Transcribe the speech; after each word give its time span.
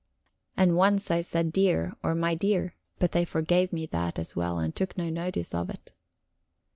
And 0.57 0.75
once 0.75 1.11
I 1.11 1.21
said 1.21 1.53
"dear," 1.53 1.93
or 2.01 2.15
"my 2.15 2.33
dear," 2.33 2.73
but 2.97 3.11
they 3.11 3.23
forgave 3.23 3.71
me 3.71 3.85
that 3.85 4.17
as 4.17 4.35
well, 4.35 4.57
and 4.57 4.75
took 4.75 4.97
no 4.97 5.11
notice 5.11 5.53
of 5.53 5.69
it. 5.69 5.91